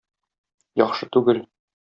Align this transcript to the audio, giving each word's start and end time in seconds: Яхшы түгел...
Яхшы 0.83 1.09
түгел... 1.19 1.45